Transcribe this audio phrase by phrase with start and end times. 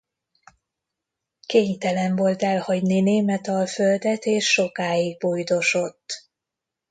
[1.45, 6.29] Kénytelen volt elhagyni Németalföldet és sokáig bujdosott.